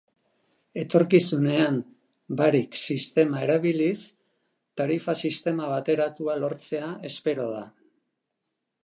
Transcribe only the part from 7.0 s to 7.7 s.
espero da.